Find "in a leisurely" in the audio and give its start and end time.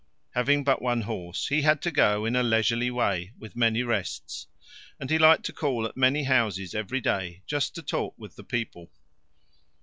2.25-2.89